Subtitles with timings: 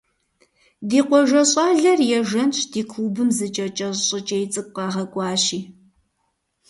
[0.89, 5.59] Ди къуажэ щӏалэр ежэнщ ди клубым зы кӏэ кӏэщӏ щӏыкӏей цӏыкӏу къагъэкӏуащи.